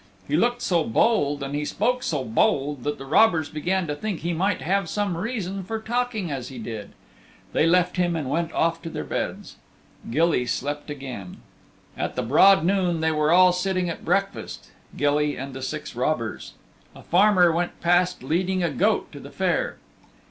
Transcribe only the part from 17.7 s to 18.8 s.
past leading a